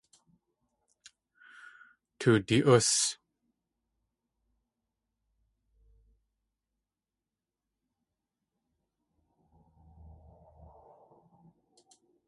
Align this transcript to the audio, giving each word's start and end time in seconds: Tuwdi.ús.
Tuwdi.ús. 2.19 2.89